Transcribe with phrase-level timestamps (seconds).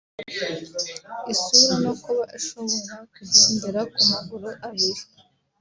[1.33, 5.01] isura no kuba ishobora kugendera ku maguru abiri